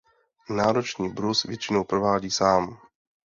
Náročný 0.49 1.09
brus 1.09 1.43
většinou 1.43 1.83
provádí 1.83 2.31
sám. 2.31 2.77